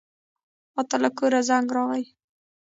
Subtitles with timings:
[0.73, 2.03] ماته له کوره زنګ راغی.